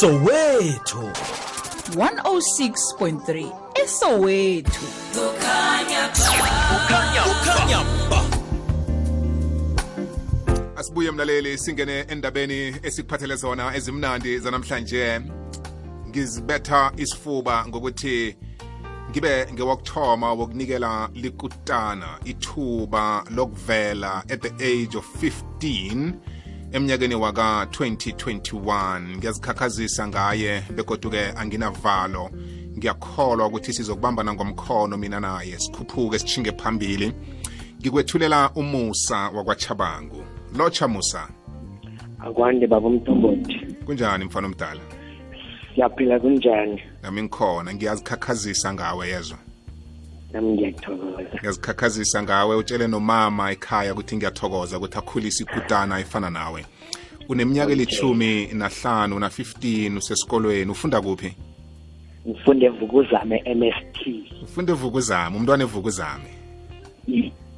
soweto 0.00 1.12
106.3 1.90 3.52
esowethu. 3.84 4.84
Ukhanya 6.80 7.84
ba. 8.10 8.24
Asibuye 10.76 11.10
mlaleli 11.10 11.58
singene 11.58 12.04
endabeni 12.08 12.74
esikuphathele 12.82 13.36
zona 13.36 13.76
ezimnandi 13.76 14.38
zanamhlanje. 14.38 15.20
Ngizibetha 16.08 16.92
isifuba 16.96 17.66
ngokuthi 17.68 18.36
ngibe 19.10 19.52
ngewokuthoma 19.52 20.32
wokunikela 20.32 21.08
likutana 21.14 22.18
ithuba 22.24 23.24
lokuvela 23.30 24.24
at 24.30 24.40
the 24.40 24.52
age 24.64 24.98
of 24.98 25.06
15 25.22 26.12
emnyakeni 26.72 27.14
waka 27.14 27.66
2021 27.70 29.16
ngiyazikhakhazisa 29.16 30.08
ngaye 30.08 30.62
begoduke 30.74 31.20
anginavalo. 31.36 32.30
Ngiyakholwa 32.78 33.46
ukuthi 33.46 33.72
sizokubambana 33.72 34.34
ngomkhono 34.34 34.96
mina 34.96 35.20
naye 35.20 35.58
sikhuphuke 35.58 36.18
sishinge 36.18 36.52
phambili. 36.52 37.12
Ngikwethulela 37.80 38.50
umusa 38.54 39.30
wakwachabangu. 39.30 40.24
Lotsha 40.56 40.88
musa. 40.88 41.28
Akwande 42.20 42.66
baba 42.66 42.88
umthombothi 42.88 43.66
kunjani 43.86 44.24
mfana 44.24 44.46
omdala? 44.46 44.80
Siyaphila 45.74 46.20
kunjani? 46.20 46.82
Nami 47.02 47.22
ngikhona 47.22 47.74
ngiyazikhakhazisa 47.74 48.74
ngawe 48.74 49.08
yezwa 49.08 49.38
nami 50.32 50.52
ngiyathokoza. 50.52 51.28
Ngiyazikhakhazisa 51.40 52.22
ngawe 52.22 52.56
utshele 52.56 52.86
nomama 52.86 53.50
ekhaya 53.52 53.92
ukuthi 53.92 54.16
ngiyathokoza 54.16 54.76
ukuthi 54.78 54.98
akhulise 54.98 55.42
ikutana 55.44 56.00
efana 56.00 56.30
nawe. 56.30 56.64
Uneminyaka 57.28 57.72
elithumi 57.72 58.46
nahlanu 58.52 59.18
na-15 59.18 59.96
usesikolweni. 59.98 60.70
Ufunda 60.70 61.00
kuphi? 61.00 61.36
Ngifunde 62.28 62.68
vukuzame 62.68 63.42
MST 63.54 64.06
ufunda 64.42 64.72
evukuzame 64.72 65.36
umntwana 65.36 65.62
evukuzame. 65.64 66.30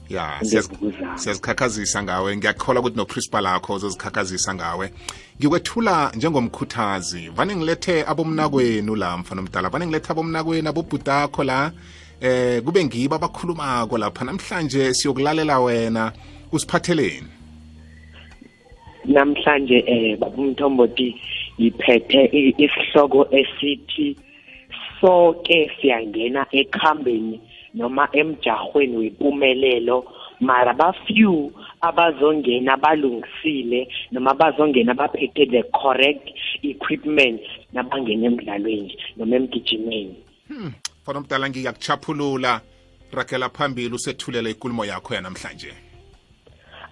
Ya 0.08 0.38
Ngifunde 0.40 0.56
siyaz- 0.60 0.68
Vukuzame. 0.68 1.18
siyazikhakhazisa 1.18 2.02
ngawe. 2.02 2.36
Ngiyakholwa 2.36 2.80
ukuthi 2.80 2.96
noprincipal 2.96 3.46
akho 3.46 3.74
uzozikhakhazisa 3.74 4.54
ngawe. 4.54 4.92
Ngikwethula 5.40 6.12
njengomkhuthazi 6.14 7.28
vane 7.28 7.56
ngilethe 7.56 8.04
abomnakwenu 8.06 8.96
la 8.96 9.16
mfana 9.16 9.40
omdala 9.40 9.68
vane 9.68 9.86
ngilethe 9.86 10.12
abomnakwenu 10.12 10.68
abobhutakho 10.68 11.44
la. 11.44 11.72
Eh 12.20 12.62
kube 12.62 12.84
ngibo 12.84 13.14
abakhulumako 13.14 13.98
lapha 13.98 14.24
namhlanje 14.24 14.94
siyokulalela 14.94 15.60
wena 15.60 16.12
usiphatheleni. 16.52 17.28
Namhlanje 19.04 19.84
eh 19.86 20.18
baba 20.18 20.36
umthombothi 20.36 21.20
ngiphethe 21.60 22.30
isihloko 22.58 23.28
esithi 23.30 24.16
sonke 25.00 25.70
siyangena 25.80 26.46
ekhambeni 26.52 27.40
noma 27.74 28.08
emjahweni 28.12 28.96
wempumelelo 28.96 30.04
mara 30.40 30.72
bafew 30.74 31.50
abazongena 31.80 32.76
balungisile 32.76 33.88
noma 34.12 34.34
bazongena 34.34 34.94
baphethe 34.94 35.46
the 35.46 35.62
correct 35.72 36.30
equipment 36.62 37.40
nabangena 37.72 38.26
emdlalweni 38.26 38.96
noma 39.16 39.36
emgijimeni. 39.36 40.16
Mfana 41.04 41.18
omdala 41.18 41.50
ngiyakuchaphulula. 41.50 42.60
Ragela 43.12 43.48
phambili 43.48 43.94
usethulela 43.94 44.50
ikulumo 44.50 44.84
yakho 44.84 45.14
yanamhlanje. 45.14 45.72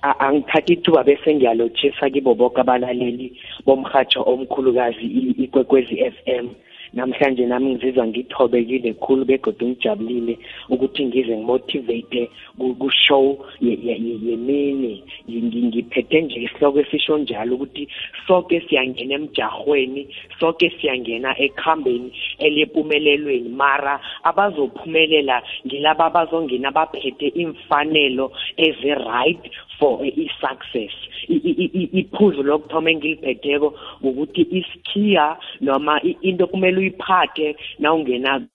A- 0.03 0.19
angithatha 0.21 0.73
ithuba 0.73 1.05
bese 1.05 1.35
ngiyalotshisa 1.35 2.11
kibo 2.11 2.35
bonke 2.35 2.61
abalaleli 2.61 3.33
bomhatsho 3.67 4.23
omkhulukazi 4.23 5.07
i- 5.07 5.35
ikwekwezi 5.45 5.97
FM 5.97 6.49
namhlanje 6.95 7.47
nami 7.47 7.75
ngizizwa 7.75 8.07
ngithobekile 8.07 8.93
khulu 8.93 9.25
begodwa 9.25 9.69
ngijabulile 9.69 10.39
ukuthi 10.69 11.07
ngize 11.07 11.37
ngimotivate 11.37 12.31
ku- 12.59 12.75
ku-show 12.81 13.39
ye- 13.61 13.79
ye- 13.83 14.01
ye- 14.07 14.21
yemini. 14.27 15.03
Ngi- 15.29 15.43
ngi- 15.43 15.63
ngiphethe 15.69 16.21
nje 16.23 16.39
isihloko 16.47 16.81
esisho 16.81 17.19
njalo 17.19 17.55
ukuthi 17.55 17.89
sonke 18.27 18.61
siyangena 18.69 19.15
emjahweni 19.15 20.07
sonke 20.41 20.71
siyangena 20.81 21.31
ekhambeni 21.39 22.13
elempumelelweni 22.39 23.49
mara 23.49 24.01
abazophumelela 24.23 25.43
ngilaba 25.67 26.05
abazongena 26.07 26.71
baphethe 26.71 27.27
imfanelo 27.43 28.33
ezi-right 28.57 29.43
for 29.79 30.05
i-success 30.05 30.95
I- 31.29 31.41
i- 31.45 31.57
i- 31.65 31.71
i- 31.83 31.91
iphuzu 32.01 32.43
lokuthoma 32.43 32.91
engiliphetheko 32.91 33.79
ukuthi 34.03 34.43
isikhiya 34.51 35.37
noma 35.61 36.01
i- 36.03 36.17
into 36.23 36.47
kumele 36.47 36.79
uyiphathe 36.79 37.57
nawungena 37.79 38.47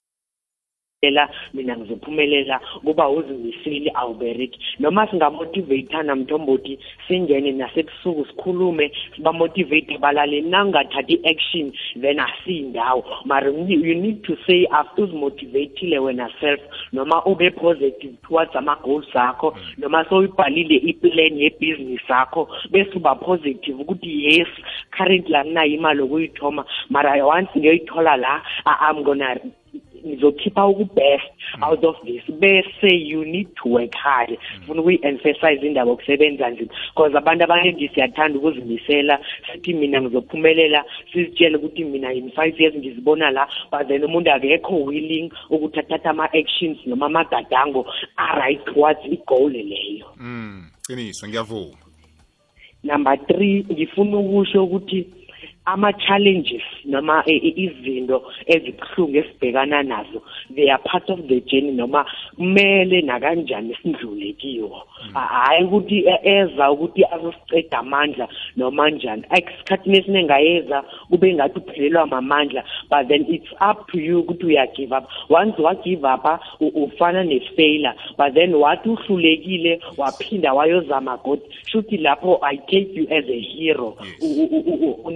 ela 1.02 1.28
mina 1.54 1.76
ngizophumelela 1.76 2.60
kuba 2.84 3.08
uzimisile 3.10 3.90
awubereki. 3.94 4.58
Noma 4.80 5.06
singamotiveyithana 5.06 6.16
mthombothi 6.16 6.78
singene 7.08 7.52
nasebusuku 7.52 8.26
sikhulume 8.26 8.90
sibamotivate 9.16 9.94
abalaleli 9.94 10.42
nangingathathi 10.50 11.12
i-action 11.14 11.72
then 12.00 12.18
asiyindawo 12.20 13.04
mara 13.24 13.50
you 13.50 13.78
you 13.84 13.94
need 13.94 14.22
to 14.22 14.36
say 14.46 14.66
after 14.70 15.04
uzimotivatile 15.04 15.98
wena 15.98 16.30
self 16.40 16.60
noma 16.92 17.24
ube 17.26 17.50
positive 17.50 18.14
towards 18.28 18.56
ama-goals 18.56 19.06
akho 19.16 19.56
noma 19.78 20.04
sowuyibhalile 20.04 20.76
iplan 20.76 21.38
yebhizinisi 21.38 22.04
yakho 22.12 22.48
bese 22.70 22.90
uba 22.96 23.14
positive 23.14 23.82
ukuthi 23.82 24.24
yes 24.24 24.48
currently 24.96 25.36
anginayo 25.36 25.72
imali 25.74 26.02
okuyithoma 26.02 26.64
mara 26.90 27.24
once 27.26 27.50
ngiyoyithola 27.58 28.16
la 28.16 28.42
I- 28.66 28.90
i'm 28.90 29.02
gonna 29.04 29.36
ngizokhipha 30.06 30.66
ukubest 30.66 31.30
out 31.62 31.84
of 31.84 31.96
this. 32.04 32.22
Bese 32.40 32.90
you 32.90 33.24
need 33.24 33.48
to 33.62 33.68
work 33.68 33.94
hard. 33.94 34.38
Funa 34.66 34.80
ukuyi-emphasize 34.80 35.66
indaba 35.66 35.90
yokusebenza 35.90 36.50
nzima 36.50 36.70
because 36.94 37.16
abantu 37.16 37.44
abaningi 37.44 37.88
siyathanda 37.88 38.38
ukuzimisela 38.38 39.20
sithi 39.52 39.74
mina 39.74 40.02
ngizophumelela 40.02 40.84
sizitshele 41.12 41.56
ukuthi 41.56 41.84
mina 41.84 42.12
in 42.12 42.30
five 42.30 42.60
years 42.60 42.74
ngizibona 42.74 43.30
la 43.30 43.48
but 43.70 43.88
then 43.88 44.04
umuntu 44.04 44.30
akekho 44.32 44.84
willing 44.84 45.32
ukuthi 45.50 45.80
athathe 45.80 46.08
ama-actions 46.08 46.78
noma 46.86 47.06
amagadango 47.06 47.86
a-right 48.16 48.64
towards 48.64 49.00
i-goal 49.04 49.52
leyo 49.52 50.06
mm 50.16 50.70
qiniso 50.88 51.28
ngiyavuma. 51.28 51.76
Number 52.82 53.16
three 53.26 53.64
ngifuna 53.72 54.18
ukusho 54.18 54.64
ukuthi 54.64 55.06
ama-challenges 55.72 56.62
noma 56.84 57.22
i- 57.26 57.36
i- 57.48 57.54
izinto 57.64 58.22
ezibuhlungu 58.46 59.16
esibhekana 59.18 59.82
nazo 59.82 60.22
they 60.54 60.70
are 60.72 60.82
part 60.84 61.10
of 61.10 61.20
the 61.28 61.40
journey 61.40 61.72
noma 61.72 62.04
kumele 62.36 63.00
nakanjani 63.00 63.76
sindlule 63.82 64.32
kiwo 64.32 64.82
Ha- 65.14 65.20
hhayi 65.20 65.64
ukuthi 65.64 65.98
e- 65.98 66.20
eza 66.24 66.70
ukuthi 66.70 67.04
azosiceda 67.04 67.78
amandla 67.78 68.28
noma 68.56 68.90
njani 68.90 69.22
esikhathini 69.30 69.98
esiningi 69.98 70.32
ayeza 70.32 70.84
kube 71.10 71.34
ngathi 71.34 71.58
uphelelwa 71.58 72.06
mamandla 72.06 72.64
but 72.90 73.08
then 73.08 73.26
it's 73.34 73.52
up 73.70 73.86
to 73.92 74.00
you 74.00 74.20
ukuthi 74.20 74.46
uyagive 74.46 74.94
up 74.96 75.04
once 75.30 75.62
wagive 75.62 76.06
up 76.14 76.24
u- 76.60 76.84
ufana 76.84 77.24
ne-failure 77.24 77.92
but 78.18 78.34
then 78.34 78.54
wathi 78.54 78.88
uhlulekile 78.88 79.80
waphinda 79.96 80.52
wayozama 80.54 81.16
god 81.16 81.40
shuthi 81.66 81.96
lapho 81.96 82.38
i 82.42 82.56
take 82.56 82.90
you 82.94 83.04
as 83.10 83.24
a 83.28 83.40
hero 83.40 83.96
U- 84.22 85.08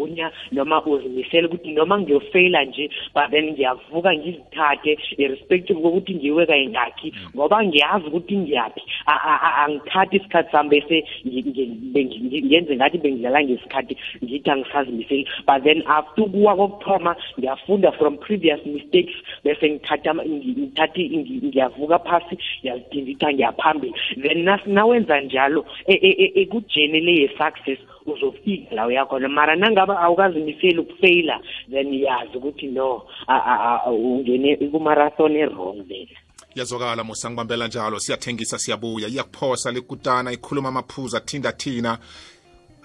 u- 0.00 0.04
u- 0.04 0.06
u- 0.06 0.10
unegunya 0.10 0.30
noma 0.52 0.82
uzimisele 0.86 1.46
ukuthi 1.46 1.72
noma 1.72 1.98
ngiyofeyila 2.00 2.64
nje 2.64 2.90
but 3.14 3.30
then 3.30 3.50
ngiyavuka 3.52 4.14
ngizithathe 4.14 4.98
irrespective 5.18 5.80
kokuthi 5.80 6.14
ngiwe 6.14 6.46
kayingakhi 6.46 7.12
ngoba 7.36 7.64
ngiyazi 7.64 8.06
ukuthi 8.06 8.36
ngiyaphi. 8.36 8.80
A- 9.06 9.12
a- 9.12 9.40
a- 9.42 9.64
angithathi 9.64 10.16
isikhathi 10.16 10.50
sami 10.52 10.68
bese 10.68 11.04
ngi- 11.26 11.42
ngi- 11.42 11.92
bengi- 11.92 12.18
ngi- 12.20 12.42
ngenze 12.44 12.76
ngathi 12.76 12.98
bengidlala 12.98 13.42
ngesikhathi 13.44 13.96
ngithi 14.24 14.50
angisazimiseli. 14.50 15.26
But 15.46 15.62
then 15.64 15.82
after 15.86 16.24
ukuwa 16.24 16.56
kokuthoma 16.56 17.16
ngiyafunda 17.38 17.92
from 17.92 18.16
previous 18.18 18.60
mistakes 18.66 19.14
bese 19.44 19.70
ngithatha 19.70 20.10
ama- 20.10 20.24
ngi- 20.24 20.54
ngithathe 20.58 21.02
ngi- 21.08 21.40
ngiyavuka 21.46 21.98
phasi 21.98 22.38
ngiyazidinditha 22.62 23.32
ngiyaphambili 23.32 23.94
then 24.22 24.44
nas- 24.44 24.66
nawenza 24.66 25.20
njalo 25.20 25.64
e- 25.86 25.92
e- 26.02 26.16
e- 26.24 26.32
ekujeni 26.42 27.00
le 27.00 27.12
ye-success 27.12 27.78
uzofika 28.06 28.74
la 28.74 28.86
uyakhona 28.86 29.28
mara 29.28 29.56
nangabe 29.56 29.92
awukazimiseli 29.92 30.78
ukufeyila 30.78 31.40
then 31.70 31.94
yazi 31.94 32.36
ukuthi 32.36 32.66
no 32.66 33.02
a- 33.26 33.44
a- 33.44 33.80
a- 33.86 33.90
ungene 33.90 34.56
kumarathon 34.56 35.36
e-wrong 35.36 35.88
there 35.88 36.08
yazwakala 36.54 37.04
musa 37.04 37.30
ngibambela 37.30 37.66
njalo. 37.68 38.00
Siyathengisa 38.00 38.58
siyabuya. 38.58 39.08
Iyakuphosa 39.08 39.70
likutana 39.70 40.32
ikhuluma 40.32 40.68
amaphuzu 40.68 41.16
athinda 41.16 41.52
thina. 41.52 41.98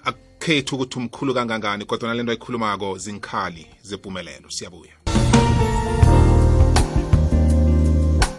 Akukhethi 0.04 0.74
ukuthi 0.74 0.98
umkhulu 0.98 1.34
kangangani 1.34 1.84
kodwa 1.84 2.08
nalento 2.08 2.30
ayikhulumako 2.32 2.98
zinkhali 2.98 3.66
zempumelelo 3.82 4.50
siyabuya. 4.50 4.92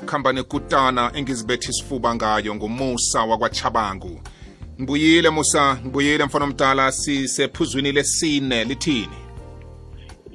Khamba 0.05 0.33
nekutana 0.33 1.11
engizibetha 1.15 1.69
isifuba 1.69 2.15
ngayo 2.15 2.55
ngumusa 2.55 3.23
wakwachabangu 3.23 4.21
ngibuyile 4.81 5.29
musa 5.29 5.77
ngibuyile 5.85 6.25
mfana 6.25 6.45
omdala 6.45 6.91
sisephuzwini 6.91 7.91
lesine 7.91 8.63
lithini? 8.63 9.17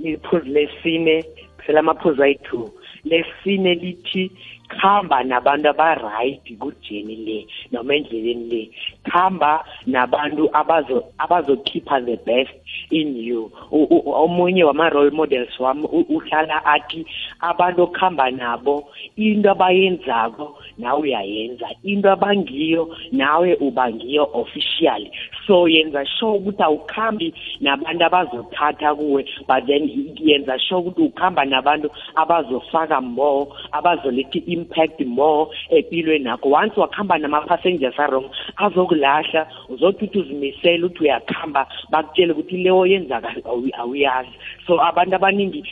Iphuzu 0.05 0.45
lesine 0.45 1.25
selamaphuzu 1.67 2.23
ayi-two. 2.23 2.71
Lesine 3.05 3.75
lithi 3.75 4.31
khamba 4.79 5.25
nabantu 5.25 5.69
aba-right 5.69 6.43
kujeni 6.59 7.17
le 7.27 7.39
noma 7.73 7.95
endleleni 7.95 8.47
le. 8.51 8.63
Khamba 9.11 9.65
nabantu 9.87 10.49
abazo 10.53 11.05
abazokhipha 11.19 12.05
the 12.07 12.17
best 12.27 12.53
in 12.91 13.17
you. 13.17 13.51
Omunye 13.71 14.65
wama-role 14.65 15.11
models 15.11 15.59
wami 15.59 15.87
uhlala 15.87 16.65
athi 16.65 17.07
abantu 17.41 17.83
okuhamba 17.83 18.31
nabo 18.31 18.89
into 19.17 19.51
abayenzako 19.51 20.59
nawe 20.79 21.01
uyayenza 21.01 21.67
into 21.85 22.11
abangiyo 22.11 22.89
nawe 23.13 23.55
uba 23.61 23.93
ngiyo 23.93 24.29
officially. 24.35 25.11
So 25.47 25.69
yenza 25.69 26.07
sure 26.07 26.39
ukuthi 26.39 26.63
awukhambi 26.63 27.35
nabantu 27.61 28.05
abazothatha 28.05 28.95
kuwe 28.95 29.25
but 29.47 29.67
then 29.67 30.15
yenza 30.17 30.59
sure 30.59 30.81
ukuthi 30.81 31.03
ukuhamba 31.03 31.45
nabantu 31.45 31.91
abazofaka 32.15 33.01
more 33.01 33.47
abazoletha 33.73 34.39
impact 34.63 35.01
more 35.07 35.51
empilweni 35.71 36.25
nakho 36.25 36.49
once 36.51 36.79
wakuhamba 36.81 37.19
nama-passengers 37.19 37.99
arong 37.99 38.31
azokulahla 38.57 39.47
uzothi 39.69 40.05
uthi 40.05 40.19
uzimisele 40.19 40.87
ukuthi 40.87 41.05
uyakuhamba 41.05 41.67
bakutshele 41.91 42.33
ukuthi 42.33 42.57
leyo 42.57 42.87
yenzaka 42.87 43.29
awuyazi 43.79 44.35
so 44.67 44.79
abantu 44.81 45.17
abaningi 45.17 45.65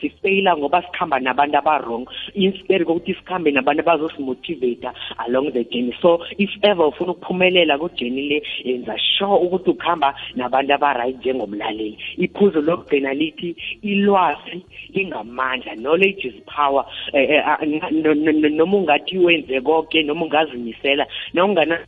sifeyila 0.00 0.56
ngoba 0.56 0.82
sikhamba 0.82 1.20
nabantu 1.20 1.58
aba-wrong. 1.58 2.06
Instead 2.34 2.84
kokuthi 2.84 3.14
sikhambe 3.14 3.50
nabantu 3.50 3.82
abazosimotivate 3.82 4.88
along 5.26 5.52
the 5.52 5.64
journey. 5.64 5.94
So 6.00 6.18
if 6.38 6.50
ever 6.62 6.86
ufuna 6.86 7.12
ukuphumelela 7.12 7.78
kujeni 7.78 8.28
le 8.28 8.42
yenza 8.64 8.98
sure 8.98 9.40
ukuthi 9.40 9.70
ukuhamba 9.70 10.14
nabantu 10.36 10.74
aba-right 10.74 11.16
njengomlaleli. 11.16 11.98
Iphuzo 12.16 12.60
lokugcina 12.60 13.14
lithi 13.14 13.56
ilwazi 13.82 14.64
lingamandla 14.94 15.76
knowledge 15.76 16.24
is 16.24 16.34
power 16.46 16.84
eh, 17.12 17.30
eh, 17.30 17.63
noma 17.64 18.76
ungathi 18.76 19.18
wenze 19.18 19.60
konke 19.60 20.02
noma 20.02 20.24
ungazimisela 20.24 21.06
noma 21.34 21.78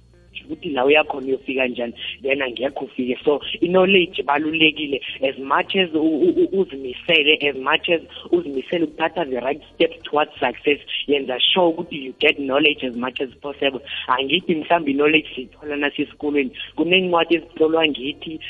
ukuthi 0.46 0.68
la 0.68 0.84
uyakhona 0.84 1.26
uyofika 1.26 1.66
njani 1.66 1.94
then 2.22 2.42
angekho 2.42 2.84
ufike. 2.84 3.18
So 3.24 3.40
i-knowledge 3.60 4.22
ibalulekile 4.22 5.00
as 5.28 5.38
much 5.38 5.76
as 5.76 5.90
uzimisele 6.52 7.38
as 7.50 7.56
much 7.56 7.88
as 7.88 8.00
uzimisele 8.30 8.84
ukuthatha 8.84 9.24
the 9.24 9.40
right 9.40 9.62
steps 9.74 10.02
towards 10.02 10.32
success 10.40 10.78
yenza 11.06 11.40
sure 11.40 11.66
ukuthi 11.66 12.04
you 12.06 12.14
get 12.20 12.36
knowledge 12.38 12.86
as 12.86 12.94
much 12.94 13.20
as 13.20 13.30
possible. 13.40 13.80
Angithi 14.08 14.54
mhlawumbe 14.54 14.90
i-knowledge 14.90 15.28
siyithola 15.34 15.76
nasesikolweni. 15.76 16.50
Kunencwadi 16.76 17.34
ezitlolwa 17.34 17.88
ngithi 17.88 18.40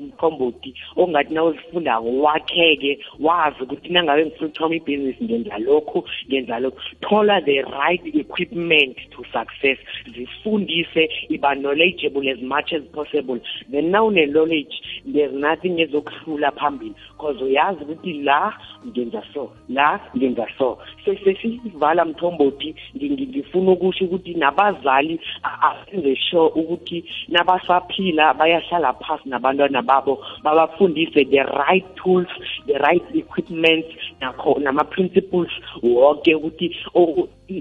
mkhombothi 0.00 0.74
ongathi 0.96 1.34
na 1.34 1.44
uzifundako 1.44 2.18
wakheke 2.18 2.98
wazi 3.20 3.62
ukuthi 3.62 3.88
nangabe 3.88 4.26
ngifuna 4.26 4.48
ukuthoma 4.48 4.74
ibhizinisi 4.74 5.24
ngenza 5.24 5.58
lokhu 5.58 6.08
ngenza 6.28 6.58
lokhu. 6.58 6.80
Thola 7.00 7.40
the 7.40 7.62
right 7.62 8.14
equipment 8.14 8.96
to 9.10 9.24
success. 9.32 9.78
Zifundise 10.14 11.10
iba 11.42 11.54
knowledgeable 11.54 12.22
as 12.28 12.40
much 12.42 12.72
as 12.72 12.82
possible. 12.92 13.38
Then 13.70 13.90
now 13.90 14.08
une-knowledge 14.08 14.74
there's 15.04 15.34
nothing 15.34 15.80
ezokuhlula 15.80 16.52
phambili 16.52 16.94
because 17.10 17.42
uyazi 17.42 17.84
ukuthi 17.84 18.22
la 18.22 18.54
ngenza 18.86 19.22
so 19.34 19.52
la 19.68 20.00
ngenza 20.16 20.46
so 20.58 20.78
sesivala 21.04 22.04
mthombothi 22.04 22.74
ngifuna 22.96 23.72
ukusho 23.72 24.04
ukuthi 24.04 24.34
nabazali 24.34 25.20
asenze 25.42 26.16
sure 26.16 26.52
ukuthi 26.54 27.04
nabasaphila 27.28 28.34
bayahlala 28.34 28.92
phasi 28.92 29.28
nabantwana 29.28 29.82
babo 29.82 30.24
babafundise 30.42 31.24
the 31.24 31.42
right 31.42 31.94
tools 31.94 32.28
the 32.66 32.78
right 32.78 33.04
equipment 33.14 33.86
nakho 34.20 34.58
nama-principles 34.60 35.50
wonke 35.82 36.34
ukuthi 36.34 36.76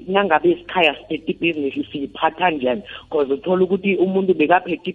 nangabe 0.08 0.52
isikhaya 0.52 0.96
siphethe 0.96 1.32
ibhizinisi 1.32 1.84
siyiphatha 1.92 2.52
njani 2.52 2.82
because 3.10 3.34
uthola 3.34 3.64
ukuthi 3.72 3.96
umuntu 3.96 4.34
bekaphethe 4.34 4.92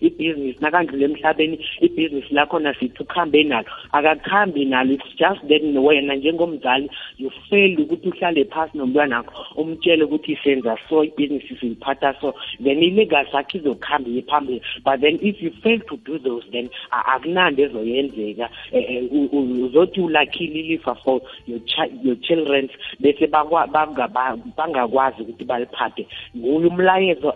ibhizinisi 0.00 0.58
nakandlule 0.60 1.04
emhlabeni 1.04 1.58
ibhizinisi 1.80 2.34
lakhona 2.34 2.74
sithi 2.74 3.02
ukuhambe 3.02 3.42
nalo. 3.44 3.66
Akakhambi 3.92 4.64
nalo 4.64 4.94
it's 4.94 5.10
just 5.18 5.40
that 5.48 5.62
wena 5.62 6.14
njengomzali 6.14 6.88
you 7.18 7.30
failed 7.50 7.80
ukuthi 7.80 8.08
uhlale 8.08 8.44
phasi 8.44 8.78
nomntwana 8.78 9.18
akho 9.18 9.60
umtshele 9.60 10.04
ukuthi 10.04 10.38
senza 10.44 10.76
so 10.88 11.04
ibhizinisi 11.04 11.56
siyiphatha 11.56 12.14
so 12.20 12.34
then 12.62 12.82
ilegacy 12.82 13.36
akho 13.36 13.58
izokuhamba 13.58 14.10
iye 14.10 14.22
phambili. 14.22 14.62
But 14.84 15.00
then 15.00 15.18
if 15.20 15.42
you 15.42 15.50
fail 15.62 15.80
to 15.80 15.96
do 15.96 16.18
those 16.18 16.44
then 16.52 16.70
akunandi 16.90 17.62
ezoyenzeka. 17.62 18.48
Eh, 18.72 18.84
eh, 18.88 19.12
uzothi 19.12 20.00
ulakhile 20.00 20.60
ilifa 20.60 20.94
for 20.94 21.20
your, 21.46 21.60
your 22.02 22.16
children 22.20 22.68
bese 23.00 23.26
bangakwazi 23.26 25.22
ukuthi 25.22 25.44
baliphathe. 25.44 26.06
Nguye 26.36 26.66
umlayezo 26.66 27.32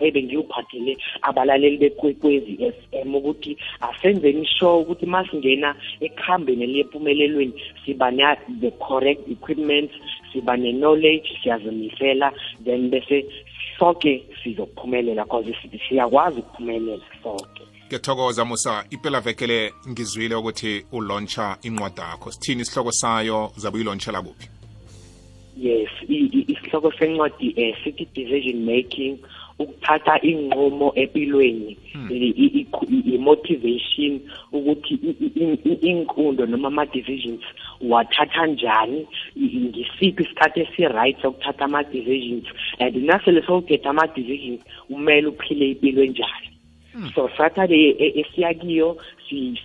ebengiwuphathele 0.69 0.97
abalaleli 1.21 1.77
bekwekwezi 1.77 2.57
f 2.61 2.75
m 3.05 3.15
ukuthi 3.15 3.57
asenzeni 3.81 4.45
sure 4.45 4.81
ukuthi 4.81 5.05
masingena 5.05 5.75
ekuhambeni 6.01 6.63
eliyempumelelweni 6.63 7.53
siba 7.85 8.11
the 8.61 8.71
correct 8.71 9.27
equipment 9.29 9.91
siba 10.33 10.57
ne-knowledge 10.57 11.39
siyazimisela 11.43 12.33
then 12.63 12.89
bese 12.89 13.25
sonke 13.79 14.23
sizokuphumelela 14.43 15.25
cause 15.25 15.55
siyakwazi 15.89 16.39
ukuphumelela 16.39 17.03
sonke 17.23 17.63
ngiyathokoza 17.87 18.45
musa 18.45 18.85
impela 18.91 19.21
vekele 19.21 19.73
ngizwile 19.89 20.35
ukuthi 20.35 20.85
ulauncha 20.91 21.57
incwadi 21.63 22.01
yakho. 22.01 22.31
Sithini 22.31 22.61
isihloko 22.61 22.91
sayo? 22.91 23.51
Zabe 23.57 23.77
uyilontshela 23.77 24.21
kuphi 24.21 24.49
yes 25.59 25.89
isihloko 26.07 26.91
sencwadi 26.91 27.53
eh 27.57 27.75
sithi 27.83 28.07
decision 28.15 28.63
making 28.63 29.19
ukuthatha 29.59 30.21
inqumo 30.21 30.91
empilweni 30.95 31.77
hmm. 31.93 32.09
i-motivation 33.13 34.19
ukuthi 34.51 34.93
inkundo 35.81 36.45
noma 36.45 36.67
ama-decisions 36.67 37.41
wathatha 37.81 38.47
njani 38.47 39.07
ngisiphi 39.37 40.23
isikhathi 40.23 40.59
esi-right 40.59 41.21
sokuthatha 41.21 41.65
ama-decisions 41.65 42.45
and 42.79 42.95
nasele 42.95 43.41
sowugetha 43.41 43.89
ama-decisions 43.89 44.61
kumele 44.87 45.27
uphile 45.27 45.71
impilo 45.71 46.03
enjani 46.03 46.49
hmm. 46.93 47.11
so 47.15 47.29
saturday 47.37 47.95
e, 47.99 48.19
esiyakiyo 48.19 48.97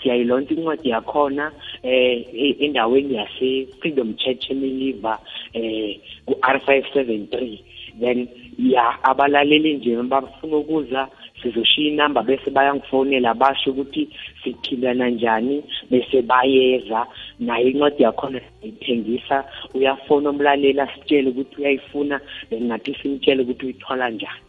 siyayilontsha 0.02 0.55
incwadi 0.55 0.88
yakhona 0.88 1.52
eh 1.82 2.26
e, 2.35 2.56
endaweni 2.61 3.15
yase-freedom 3.15 4.15
church 4.15 4.51
emiliva 4.51 5.19
eh 5.53 6.01
ku-r 6.27 6.60
five 6.60 6.84
seven 6.93 7.27
three 7.27 7.65
then 8.01 8.29
ya 8.58 9.05
abalaleli 9.05 9.74
nje 9.74 9.96
bafuna 9.96 10.56
ukuza 10.56 11.08
sizoshiya 11.43 11.89
inamba 11.89 12.22
bese 12.22 12.51
bayangifonela 12.51 13.34
basho 13.34 13.70
ukuthi 13.70 14.08
siphilana 14.44 15.10
njani 15.10 15.65
bese 15.91 16.22
bayeza. 16.22 17.06
Naye 17.39 17.70
incwadi 17.70 18.03
yakhona 18.03 18.41
ayithengisa 18.63 19.44
uyafona 19.74 20.31
umlaleli 20.31 20.81
asitshele 20.81 21.31
ukuthi 21.31 21.56
uyayifuna 21.56 22.20
bengathi 22.51 22.94
simtshele 23.03 23.43
ukuthi 23.43 23.67
uyithola 23.67 24.10
njani. 24.10 24.43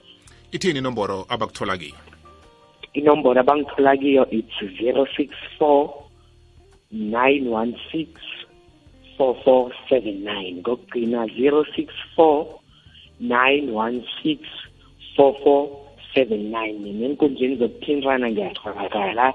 Ithini 0.51 0.79
inomboro 0.79 1.25
abakuthola 1.29 1.77
kiyo? 1.77 1.95
Inomboro 2.93 3.39
abangithola 3.39 3.97
kiyo 3.97 4.29
it's 4.31 4.61
064 4.61 5.89
916 6.93 8.07
4479 9.17 10.53
ngokugcina 10.59 11.25
064 11.25 12.64
916 13.21 14.37
4479 15.17 16.93
nenkundleni 16.99 17.55
zokuthintana 17.55 18.31
ngiyatholakala. 18.31 19.33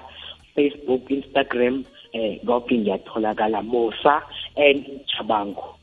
Facebook 0.55 1.11
instagram 1.11 1.83
eh 2.13 2.39
konke 2.45 2.77
ngiyatholakala. 2.77 3.61
Musa 3.61 4.21
n. 4.55 4.83
Chabango 5.05 5.77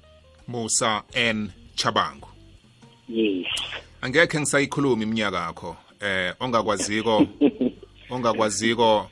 musa 0.48 1.02
n. 1.14 1.50
Chabango 1.74 2.28
yes. 3.08 3.46
Angekhe 4.00 4.40
ngisayikhuluma 4.40 5.02
iminyaka 5.02 5.46
yakho 5.46 5.76
eh 6.00 6.34
ongakwaziko 6.40 7.26
ongakwaziko 8.10 9.10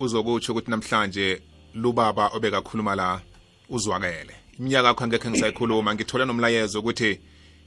uzokutsho 0.00 0.52
ukuthi 0.52 0.70
namhlanje 0.70 1.42
lubaba 1.74 2.28
obekakhuluma 2.28 2.94
la 2.94 3.20
uzwakele. 3.70 4.34
Iminyaka 4.58 4.88
yakho 4.88 5.04
angekhe 5.04 5.30
ngisayikhuluma 5.30 5.94
ngithole 5.94 6.24
nomlayezo 6.24 6.80
ukuthi 6.80 7.20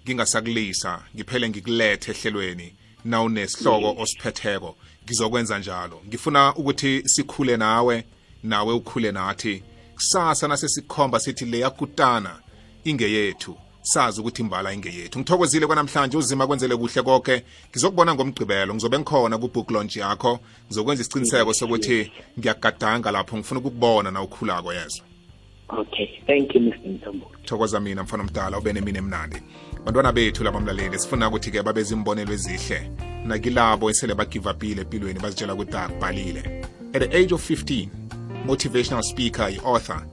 ngingasakulisa 0.05 1.01
ngiphele 1.15 1.49
ngikulethe 1.49 2.11
ehlelweni 2.11 2.73
na 3.05 3.23
unesihloko 3.23 4.01
osiphetheko. 4.01 4.75
Ngizokwenza 5.05 5.59
njalo. 5.59 6.01
Ngifuna 6.07 6.55
ukuthi 6.55 7.01
sikhule 7.05 7.57
nawe 7.57 8.03
nawe 8.43 8.73
ukhule 8.73 9.11
nathi. 9.11 9.63
Kusasa 9.95 10.47
nasesikhomba 10.47 11.19
sithi 11.19 11.45
leyakutana 11.45 12.39
ingeyethu. 12.83 13.57
Sazi 13.81 14.21
ukuthi 14.21 14.41
imbala 14.41 14.73
ingeyethu. 14.73 15.19
Ngithokozile 15.19 15.67
kwanamhlanje 15.67 16.17
uzima 16.17 16.47
kwenzele 16.47 16.75
kuhle 16.75 17.01
konke 17.01 17.43
ngizokubona 17.69 18.15
ngomgqibelo 18.15 18.73
ngizobe 18.73 18.99
ngikhona 18.99 19.37
ku-book 19.37 19.71
launch 19.71 19.97
yakho. 19.97 20.39
Ngizokwenza 20.65 21.01
isiciniseko 21.01 21.53
sokuthi 21.53 22.11
ngiyagadanga 22.39 23.11
lapho. 23.11 23.37
Ngifuna 23.37 23.59
ukukubona 23.59 24.11
na 24.11 24.21
ukhulako 24.21 24.73
yezwa 24.73 25.05
okay. 25.77 26.07
Thank 26.27 26.55
you 26.55 26.61
mr 26.61 26.89
mthombo 26.89 27.31
thokoza 27.45 27.79
mina 27.79 28.03
mfana 28.03 28.23
omdala 28.23 28.57
ube 28.57 28.73
nemini 28.73 28.97
emnandi. 28.97 29.37
Bantwana 29.85 30.11
bethu 30.11 30.43
labamlaleli 30.43 30.99
sifuna 30.99 31.27
ukuthi-ke 31.27 31.63
babe 31.63 31.83
zimbonelo 31.83 32.33
ezihle. 32.33 32.91
Nakilabo 33.25 33.89
esele 33.89 34.15
bagive 34.15 34.49
upile 34.49 34.81
empilweni 34.81 35.19
bazitshela 35.19 35.53
ukuthi 35.53 35.77
akubhalile. 35.77 36.65
At 36.93 37.01
the 37.01 37.17
age 37.17 37.33
of 37.33 37.49
15 37.49 37.89
motivational 38.45 39.03
speaker 39.03 39.49
i-author 39.49 40.05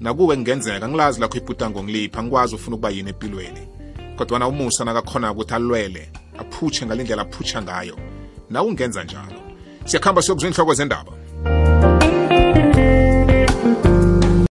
nakuwe 0.00 0.36
kungenzeka 0.36 0.88
ngilazi 0.88 1.20
lakho 1.20 1.36
ibhudango 1.38 1.84
ngilipha 1.84 2.22
ngikwazi 2.22 2.54
ufuna 2.54 2.76
ukuba 2.76 2.90
yini 2.90 3.08
empilweni. 3.10 3.68
Kodwana 4.16 4.48
umusa 4.48 4.84
nakakhona 4.84 5.32
ukuthi 5.32 5.54
alwele 5.54 6.12
aphutshe 6.38 6.86
ngale 6.86 7.02
ndlela 7.02 7.22
aphutsha 7.22 7.62
ngayo 7.62 7.98
nawe 8.50 8.68
ungenza 8.68 9.04
njalo. 9.04 9.40
Siyakhamba 9.84 10.22
siyokuzwa 10.22 10.50
inhloko 10.50 10.74
zendaba. 10.74 11.17